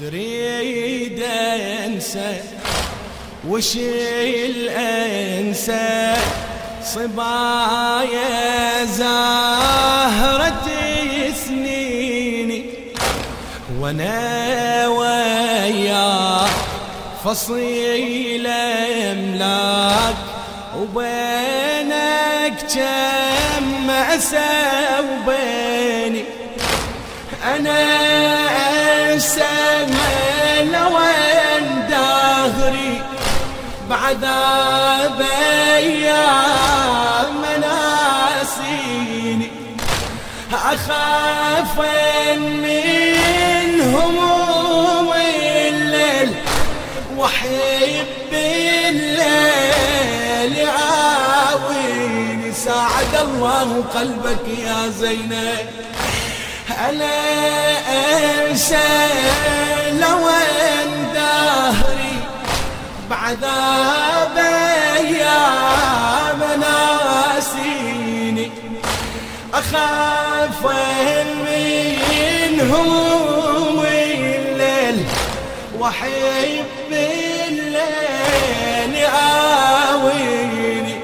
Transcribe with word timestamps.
تريد 0.00 1.22
أنسى 1.86 2.40
وشيل 3.48 4.68
انسى 4.68 6.14
صبايا 6.84 8.84
زهرة 8.84 10.66
سنيني 11.46 12.64
وأنا 13.80 14.88
ويا 14.88 16.40
فصيل 17.24 18.46
أملاك 18.46 20.16
وبينك 20.78 22.56
كم 22.74 23.90
اسى 23.90 24.48
وبيني. 25.00 26.24
أنا 27.44 28.35
انسى 29.26 29.86
لوين 30.72 31.66
دهري 31.90 32.94
بعذاب 33.90 35.20
أيام 35.76 37.30
مناسيني 37.42 39.50
أخاف 40.52 41.74
من 42.44 43.80
هموم 43.80 45.08
الليل 45.12 46.30
واحب 47.16 48.32
الليل 48.88 50.52
يعاويني 50.58 52.52
ساعد 52.52 53.14
الله 53.22 53.84
قلبك 53.94 54.44
يا 54.58 54.88
زينب. 54.88 55.66
أنا 56.70 57.14
أنسى 58.50 59.08
لو 60.00 60.28
ان 60.28 61.12
دهري 61.14 62.18
بعذاب 63.10 64.36
أيام 64.96 66.60
ناسيني 66.60 68.50
أخاف 69.54 70.66
منهم 72.50 73.84
الليل 73.84 75.04
واحب 75.78 76.64
الليل 76.92 77.76
يعاويني 79.56 80.94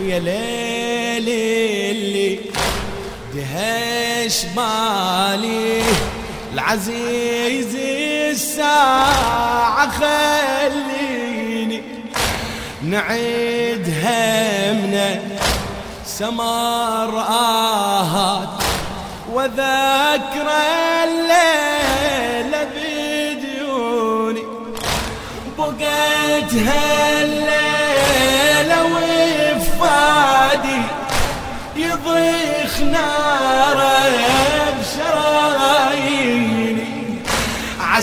يا 0.00 0.18
ليل 0.18 1.28
اللي 1.90 2.38
دهش 4.20 4.44
بالي 4.56 5.82
العزيز 6.54 7.76
الساعة 8.30 9.90
خليني 9.90 11.82
نعيد 12.82 13.94
همنا 14.04 15.20
سمر 16.06 17.20
آهات 17.20 18.48
وذكر 19.32 20.48
الليل 21.04 22.52
بديوني 22.76 24.42
بقيت 25.58 26.54
هالليلة 26.54 27.60
وفادي 29.56 30.82
يضيخ 31.76 32.80
ناره 32.80 33.29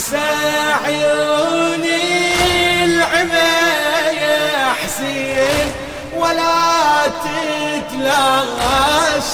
عسى 0.08 0.17
عيوني 0.86 2.03
العمى 2.86 3.53
يا 4.22 4.73
حسين 4.83 5.72
ولا 6.17 7.08
تتلاش 7.23 8.52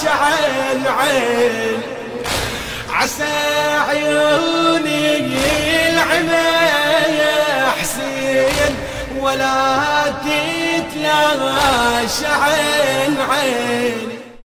عن 0.06 0.82
عين 0.98 1.80
عسى 2.92 3.34
عيوني 3.88 5.18
العمى 5.88 6.50
يا 7.18 7.70
حسين 7.80 8.74
ولا 9.20 10.04
تتلاش 10.24 12.16
عن 12.30 13.16
عين 13.30 14.08